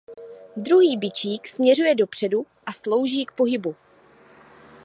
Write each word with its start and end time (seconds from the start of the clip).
Druhý 0.57 0.97
bičík 0.97 1.47
směřuje 1.47 1.95
dopředu 1.95 2.45
a 2.65 2.73
slouží 2.73 3.25
k 3.25 3.31
pohybu. 3.31 3.75